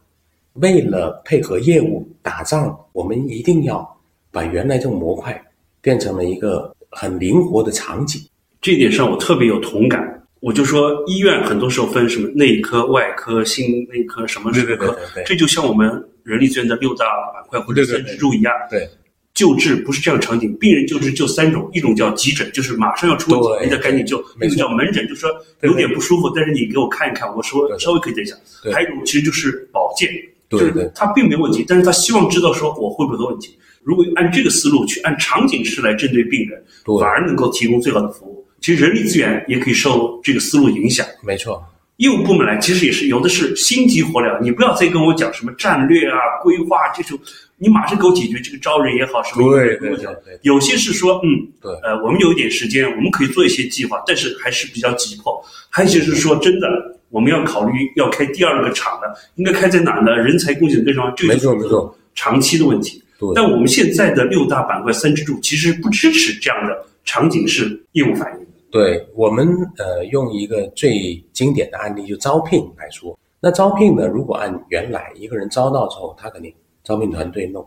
[0.55, 3.87] 为了配合业务打仗，我们一定要
[4.31, 5.41] 把原来这种模块
[5.81, 8.21] 变成了一个很灵活的场景。
[8.61, 10.11] 这一点上我特别有同感。
[10.39, 15.87] 我就说，医院很多时候分什么内科、外科、心内科什么什么科，这就像我们
[16.23, 18.53] 人力资源的六大板块或者三支柱一样。
[18.69, 18.87] 对。
[19.33, 25.29] 救治不是这样场景，病人救治就三种，一种叫急诊，就是马上要出问题，你得赶紧救；一个叫门诊，就是说
[25.63, 28.33] 有点不舒服，但是你给我看一看，我说稍微可以等一下。
[28.71, 30.09] 还有一种其实就是保健，
[30.49, 33.57] 就是他并没有问题，但是他希望知道说我会不会有问题。
[33.83, 36.63] 如果按这个思路去按场景式来针对病人，
[36.99, 38.45] 反而能够提供最好的服务。
[38.59, 41.05] 其实人力资源也可以受这个思路影响。
[41.23, 41.63] 没错。
[41.97, 47.17] 业务部门来，其实也是有的是心急火燎，你不要再跟我讲什么战略啊、规划这种，
[47.57, 50.37] 你马上给我解决这个招人也好，什么对对对。
[50.41, 55.41] 有些是说，嗯，对，呃，我们有一点时间，我们可以做一些计划，但是还是比较急迫。
[55.69, 56.67] 还有些是说，真的，
[57.15, 60.11] 我们要考虑要开第二个厂的，应该开在哪呢？
[60.17, 63.01] 人才供给跟上，这没错没错，长期的问题。
[63.33, 68.45] 但我们现在的六大板块三支柱其实不支持这样的场景式业务反应。
[68.69, 69.47] 对我们
[69.77, 73.17] 呃，用一个最经典的案例，就招聘来说。
[73.39, 77.65] 那招聘呢，如果按原来一个人招到之后，他肯定招聘团队弄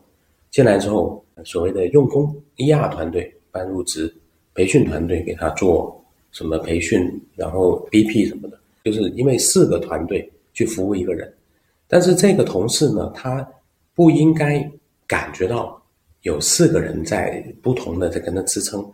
[0.51, 4.15] 进来之后，所谓的用工 ER 团队办入职，
[4.55, 11.33] 培训团队给他做什么培训，然后 BP 什么的，就是因为四个团队去服务一个人。
[11.87, 13.47] 但是这个同事呢，他
[13.95, 14.71] 不应该
[15.07, 15.81] 感觉到
[16.23, 18.85] 有四个人在不同的在跟他支撑，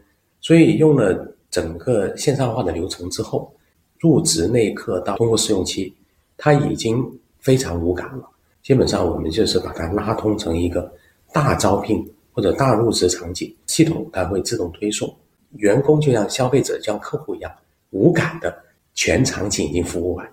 [0.40, 1.31] 所以用了。
[1.51, 3.55] 整个线上化的流程之后，
[4.01, 5.94] 入职那一刻到通过试用期，
[6.37, 7.01] 他已经
[7.38, 8.29] 非常无感了。
[8.61, 10.92] 基本上我们就是把它拉通成一个
[11.33, 15.14] 大招聘或者大入职场景，系统它会自动推送，
[15.59, 17.53] 员工就像消费者、像客户一样
[17.90, 18.63] 无感的
[18.95, 20.29] 全场景已经服务完。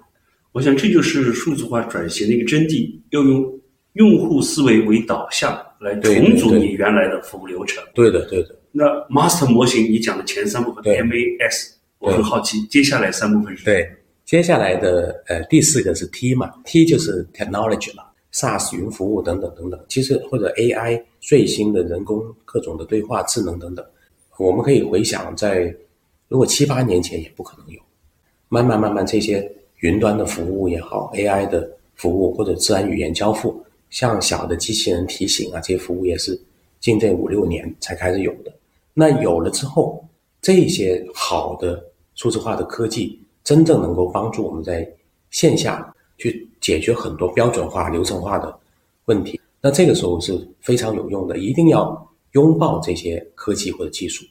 [0.52, 3.60] 我想这就是数字化转型的一个真谛，要用
[3.94, 7.84] 用户思维为导向来重组你原来的服务流程。
[7.94, 8.56] 对的，对的。
[8.72, 13.66] 那 master 模型，你讲的前三部分 MAS，我很好奇，接下来三部分是？
[13.66, 13.90] 对，
[14.26, 23.86] 接下来的呃第四个是 T 嘛，T 就是 technology 了，SaaS 云服务等等等等，其实或者 AI 最新的人工各种的对话智能等等，
[24.38, 25.76] 我们可以回想在
[26.30, 27.80] 如果七八年前也不可能有，
[28.54, 36.38] 慢慢慢慢这些云端的服务也好，AI 的服务或者自然语言交付，像小的机器人提醒啊这些服务也是
[36.82, 38.54] 近这五六年才开始有的。
[38.94, 40.06] 那有了之后，
[40.42, 41.82] 这些好的
[42.16, 44.86] 数字化的科技，真正能够帮助我们在
[45.30, 48.54] 线下去解决很多标准化、流程化的
[49.06, 49.40] 问题。
[49.62, 54.26] 那这个时候是非常有用的，一定要拥抱这些科技或者技术。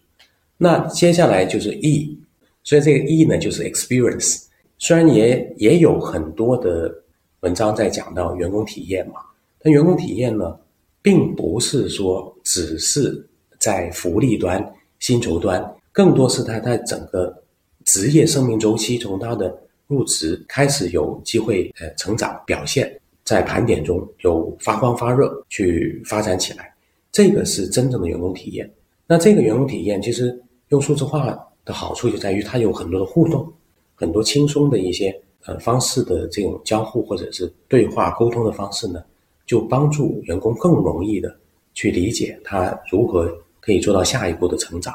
[0.59, 2.19] 那接下来就是 E，
[2.63, 4.45] 所以这个 E 呢就是 experience。
[4.79, 6.95] 虽然也也有很多的
[7.41, 9.21] 文章在讲到员工体验嘛，
[9.61, 10.59] 但员工体验呢，
[11.03, 13.27] 并不是说只是。
[13.59, 17.45] 在福利端、薪酬端，更多是他在整个
[17.85, 19.55] 职业生命周期，从他的
[19.87, 22.91] 入职开始有机会呃成长表现，
[23.23, 26.73] 在盘点中有发光发热去发展起来，
[27.13, 28.73] 这个是真正的员工体验。
[29.07, 31.39] 那这个员工体验其实用数字化
[31.71, 33.51] 的好处就在于它有很多的互动，
[33.95, 39.03] 很多轻松的一些呃方式的这种交互或者是对话沟通的方式呢，
[39.47, 41.35] 就帮助员工更容易的
[41.75, 43.33] 去理解他如何。
[43.63, 44.93] 可以做到下一步的成长。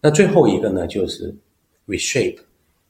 [0.00, 1.34] 那最后一个呢，就是
[1.88, 2.38] reshape，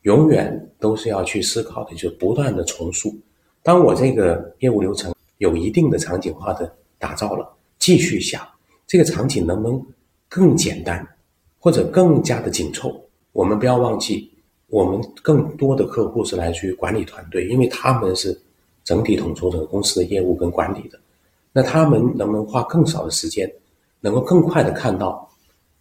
[0.02, 3.16] 永远都是要去思考的，就是不断的重塑。
[3.62, 8.46] 当我这个业务流程有一定的场景化的打造了，继续想
[8.86, 9.86] 这个场景能不能
[10.28, 11.04] 更简单，
[11.58, 13.02] 或者更加的紧凑。
[13.36, 14.30] 我们不要忘记，
[14.68, 18.36] 我们更多的客户是来自于管理团队，因为他们是
[18.82, 20.98] 整体统筹整个公司的业务跟管理的。
[21.52, 23.46] 那他们能不能花更少的时间，
[24.00, 25.28] 能够更快的看到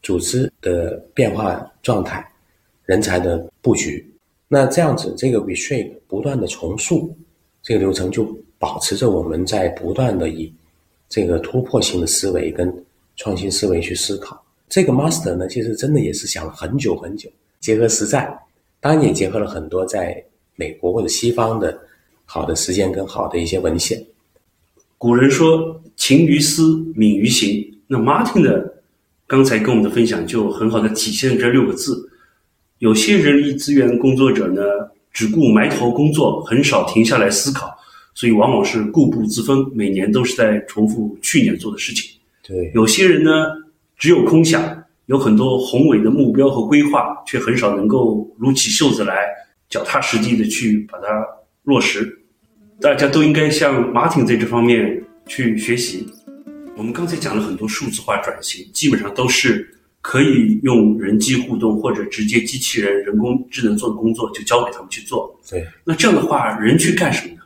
[0.04, 2.30] 组织的变化状态、
[2.84, 4.06] 人才的布局？
[4.50, 7.10] 那这样子，这个 reshape 不断的重塑
[7.64, 8.28] 这个流程，就
[8.60, 10.54] 保持着我们在不断的以
[11.08, 14.44] 这个突破性的思维跟创新思维去思考。
[14.68, 17.30] 这个 master 呢，其实真的也是想了很久很久，
[17.66, 18.32] 结合实战，
[18.80, 20.24] 当然也结合了很多在
[20.56, 21.76] 美国或者西方的
[22.24, 24.00] 好的实践跟好的一些文献。
[25.00, 27.68] 古人说“勤于思，敏于行”。
[27.90, 28.72] 那 Martin 的
[29.26, 32.08] 刚才跟我们的分享就很好的体现这六个字。
[32.78, 34.62] 有些人力资源工作者呢，
[35.12, 37.76] 只顾埋头工作，很少停下来思考，
[38.14, 42.12] 所以往往是固步自封，每年都是在重复去年做的事情。
[42.48, 43.32] 对，有些人呢，
[43.98, 49.28] 只有空想，有很多宏伟的目标和规划，却很少能够撸起袖子来，
[49.70, 51.08] 脚踏实地的去把它
[51.64, 52.20] 落实。
[52.82, 56.06] 大家都应该向 Martin 在这方面去学习。
[56.76, 59.66] 我们刚才讲了很多数字化转型，基本上都是
[60.02, 65.34] 可以用人机互动或者直接机器人、人工智能做的工作，就交给他们去做。
[65.50, 67.42] 对，那这样的话，人去干什么呢？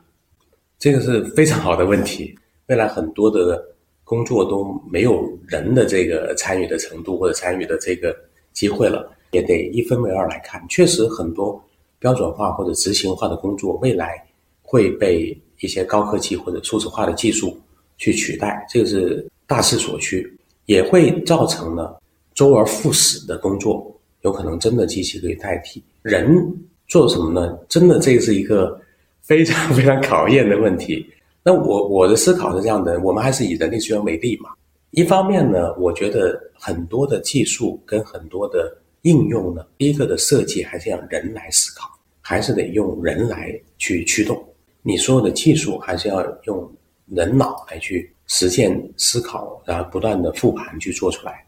[0.79, 2.33] 这个是非常好的问题。
[2.67, 3.63] 未来很多的
[4.09, 8.15] 工作都没有人的这个参与的程度或者参与的这个
[8.53, 10.59] 机会了，也得一分为二来看。
[10.67, 11.63] 确实，很多
[11.99, 14.25] 标准化或者执行化的工作，未来。
[14.71, 17.59] 会被一些高科技或者数字化的技术
[17.97, 20.31] 去取代，这个是大势所趋，
[20.67, 21.99] 也会造成了
[22.35, 23.91] 周而复始的工作，
[24.21, 26.39] 有可能真的机器可以代替人
[26.87, 27.57] 做什么呢？
[27.67, 28.79] 真的这是一个
[29.23, 31.03] 非常 非常考验的问题。
[31.49, 34.51] 那我我的思考是这样的，我们还是以人力资源为例嘛。
[34.91, 41.89] 一方面呢，我觉得很多的技术跟很多的应用呢，第一个的设计还是要人来思考，
[42.21, 44.39] 还是得用人来去驱动。
[44.83, 46.71] 你所有的技术还是要用
[47.07, 51.43] 人脑来去实践思考，然后不断的复盘去做出来。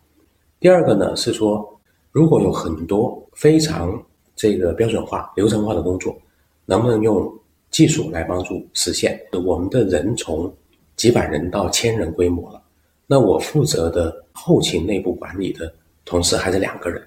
[0.60, 1.80] 第二个呢是说，
[2.12, 4.04] 如果有很多非常
[4.36, 6.20] 这个标准化、流程化的工作，
[6.66, 7.32] 能不能用
[7.72, 9.20] 技术来帮助实现？
[9.44, 10.54] 我们的人从
[10.96, 12.62] 几百人到千人规模了，
[13.08, 15.74] 那我负责的后勤内部管理的
[16.06, 17.02] 同事还是两个人，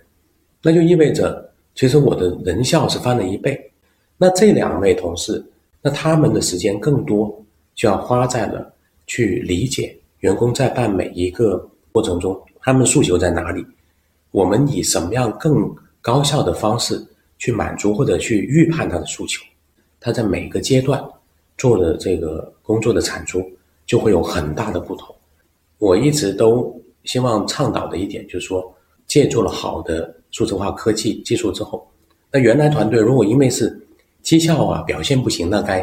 [0.63, 3.71] 那就意味着其实我的人效是翻了一倍。
[4.17, 5.45] 那这两位同事。
[5.87, 8.73] 那他们的时间更多，就要花在了
[9.07, 11.59] 去理解员工在办每一个
[11.93, 13.63] 过程中，他们诉求在哪里，
[14.31, 16.99] 我们以什么样更高效的方式
[17.37, 19.43] 去满足或者去预判他的诉求，
[20.05, 21.03] 他在每个阶段
[21.57, 23.43] 做的这个工作的产出
[23.87, 25.17] 就会有很大的不同。
[25.79, 28.63] 我一直都希望倡导的一点就是说，
[29.07, 31.91] 借助了好的数字化科技技术之后，
[32.31, 33.75] 那原来团队如果因为是
[34.21, 35.83] 绩效啊，表现不行，那该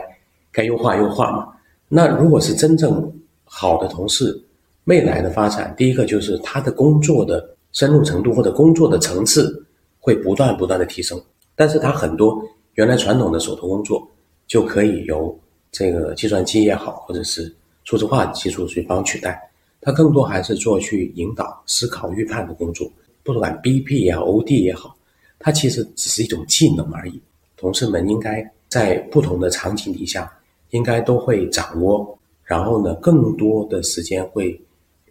[0.52, 1.48] 该优化优化嘛。
[1.88, 3.12] 那如果是真正
[3.44, 4.40] 好的同事，
[4.84, 9.66] 未来的发展，第一个就是他的工作的深入程度或者工作的层次
[10.00, 11.20] 会不断不断的提升。
[11.56, 12.40] 但是他很多
[12.76, 14.08] 原来传统的手头工作
[14.48, 15.38] 就可以由
[15.72, 17.54] 这个计算机也好，或者是
[17.84, 19.42] 数字化技术去帮取代。
[19.82, 22.92] 它更多还是做去引导、思考、预判的工作。
[23.24, 24.96] 不管 BP 也好，OD 也好，
[25.40, 27.20] 它其实只是一种技能而已。
[27.58, 30.32] 同事们应该在不同的场景底下，
[30.70, 34.60] 应该都会掌握，然后呢，更多的时间会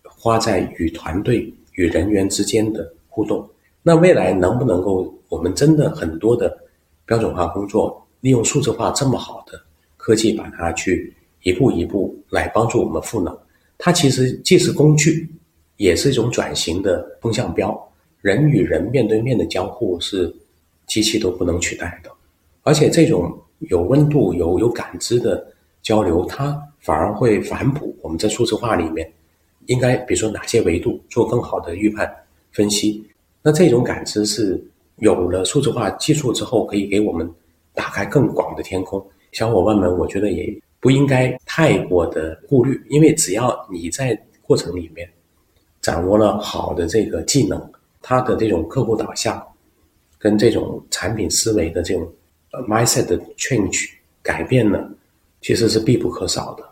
[0.02, 3.48] 花在与团队与人员之间的互动。
[3.82, 6.56] 那未来能不能够，我们真的很多的
[7.10, 9.60] 标准化工作，利用数字化这么好的
[9.96, 13.36] 科技，把它去一步一步来帮助我们赋能？
[13.78, 15.28] 它其实既是工具，
[15.76, 17.76] 也是一种转型的风向标。
[18.20, 20.32] 人与人面对面的交互是
[20.86, 22.08] 机器都不能取代的。
[22.62, 25.44] 而且这种有温度、有有感知的
[25.82, 29.12] 交流，它反而会反哺我们在数字化里面
[29.66, 32.08] 应该，比如说哪些维度做更好的预判
[32.52, 33.04] 分析。
[33.42, 34.62] 那这种感知是
[35.00, 37.28] 有了数字化技术之后，可以给我们
[37.74, 39.04] 打开更广的天空。
[39.32, 45.08] 小伙伴们，我觉得也不应该太过的顾虑，因为只要你在过程里面
[45.80, 47.60] 掌握了好的这个技能，
[48.00, 49.44] 它的这种客户导向
[50.18, 52.10] 跟这种产品思维的这种。
[52.66, 53.88] mindset change
[54.24, 54.90] 改变呢，
[55.40, 56.64] 其实是必不可少的。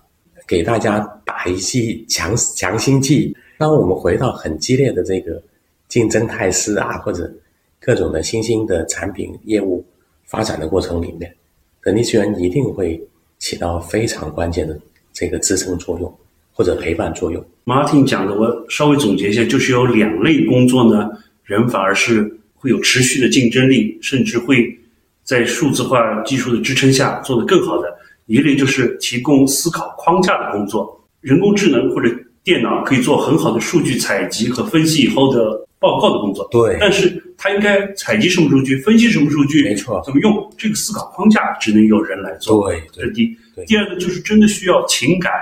[0.45, 3.33] 给大家打一剂强强心剂。
[3.57, 5.41] 当我们回到很激烈的这个
[5.87, 7.33] 竞争态势啊，或者
[7.81, 9.85] 各种的新兴的产品业务
[10.24, 11.35] 发展的过程里面，
[11.83, 13.01] 人力资源一定会
[13.39, 14.79] 起到非常关键的
[15.12, 16.12] 这个支撑作用
[16.53, 17.45] 或者陪伴作用。
[17.64, 21.09] Martin 讲的，我稍微总结一下，就是有两类工作呢，
[21.45, 24.76] 人反而是会有持续的竞争力，甚至会。
[25.24, 30.99] 在数字化技术的支撑下做得更好的，一类就是提供思考框架的工作。
[31.20, 32.09] 人工智能或者
[32.43, 42.68] 电脑可以做很好的数据采集和分析以后的报告的工作，对但是它应该采集什么数据，分析什么数据，没错怎么用这个思考框架，只能由人来做。
[42.68, 43.36] 对对这是第一。
[43.64, 45.32] 第二个就是真的需要情感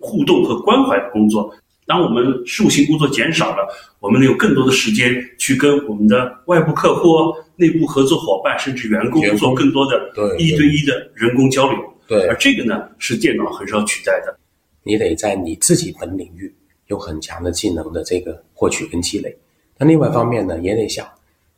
[0.00, 1.54] 互动和关怀的工作。
[1.84, 3.68] 当我们事务性工作减少了，
[4.00, 11.78] 我们能有更多的时间去跟我们的外部客户、内部合作伙伴，甚至员工做更多的对一对一的人工交流。
[12.06, 14.34] 对而这个呢，是电脑很少取代的。
[14.84, 16.52] 你得在你自己本领域
[16.86, 19.36] 有很强的技能的这个获取跟积累。
[19.78, 21.06] 那另外一方面呢，也得想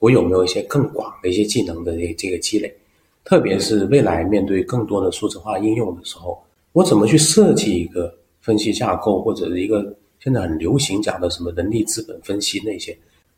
[0.05, 2.71] 我有没有一些更广的一些技能的这这个积累，
[3.25, 6.39] 特别是未来面对更多的数字化应用的时候，
[6.73, 12.95] 我怎么去设计一个分析架构，或者一个现在很流行讲的什么人力资本分析那些，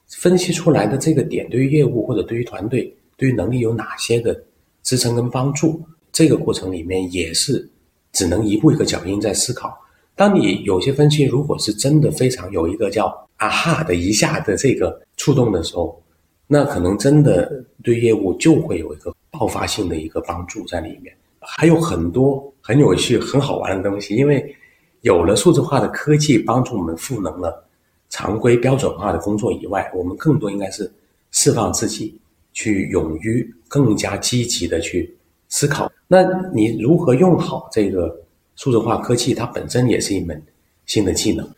[0.09, 4.37] 分析出来的这个点对于业务或者对于团队对于能力有哪些的
[4.83, 5.81] 支撑跟帮助？
[6.11, 7.65] 这个过程里面也是
[8.11, 9.73] 只能一步一个脚印在思考。
[10.17, 13.07] 当你有些分析如果是真的非常有一个叫
[13.37, 16.03] 啊哈的一下的这个触动的时候，
[16.47, 21.15] 那可能真的对业务就会有一个爆发性的一个帮助在里面。
[21.41, 24.55] 还有很多很有趣、很好玩的东西，因为
[25.03, 27.65] 有了数字化的科技帮助我们赋能了
[28.09, 30.91] 常规标准化的工作以外，我们更多应该是
[31.31, 32.19] 释放自己，
[32.53, 35.15] 去勇于更加积极的去
[35.49, 35.91] 思考。
[36.09, 36.23] 那
[36.53, 38.21] 你如何用好这个
[38.57, 39.35] 数字化科技？
[39.35, 40.43] 它本身也是一门
[40.87, 41.49] 新的技能。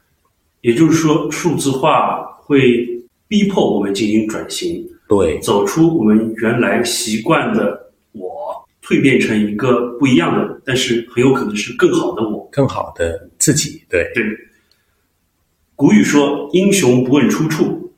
[0.60, 2.60] 也就是说，数字化会
[3.28, 12.48] 逼迫我们进行转型，对走出我们原来习惯的我，蜕变成一个不一样的，但是很有可能是更好的我。
[12.50, 14.24] 更好的自己，对对，
[15.76, 17.92] 古语说“英雄不问出处”，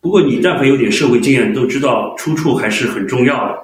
[0.00, 3.58] 不过你但凡有点社会经验，都知道出处还是很重要的。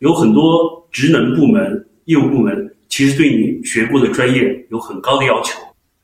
[0.00, 5.60] 有很多职能部门、业务部门，其实对你学过的专业有很高的要求。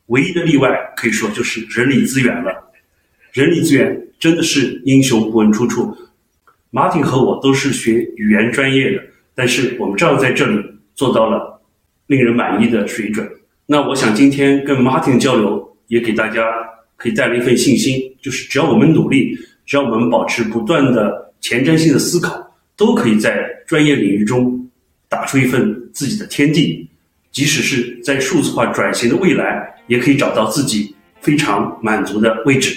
[0.07, 2.66] 唯一的例外可以说就是人力资源了。
[3.37, 5.95] 人力资源真的是英雄不问出处。
[6.73, 9.03] Martin 和我都是学语言专业的，
[9.35, 10.59] 但是我们照样在这里
[10.95, 11.61] 做到了
[12.07, 13.29] 令人满意的水准。
[13.67, 16.47] 那我想今天跟 Martin 交流，也给大家
[16.97, 24.67] 可以带来一份信心，就是只要我们努力，只要我们保持不断的前瞻性的思考，都可以在专业领域中
[25.11, 26.89] 打出一份自己的天地。
[27.31, 32.75] 即使是在数字化转型的未来，也可以找到自己非常满足的位置。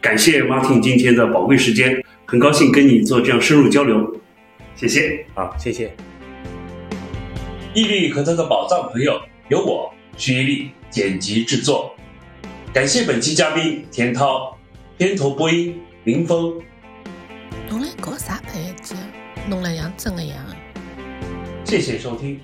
[0.00, 4.14] 感谢 Martin 今天的宝贵时间，很高兴跟你做这样深入交流，
[4.76, 5.26] 谢谢。
[5.34, 5.92] 好，谢谢。
[7.74, 11.92] 毅力和他的宝藏朋友由我徐一力剪辑制作，
[12.72, 14.56] 感谢本期嘉宾田涛，
[14.96, 16.54] 片头播音林峰。
[17.68, 18.94] 侬来搞啥牌子？
[19.48, 20.36] 弄了像真的样。
[21.64, 22.38] 谢谢收听。